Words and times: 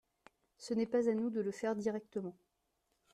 Ce 0.57 0.73
n’est 0.73 0.87
pas 0.87 1.07
à 1.09 1.13
nous 1.13 1.29
de 1.29 1.41
le 1.41 1.51
faire 1.51 1.75
directement. 1.75 2.35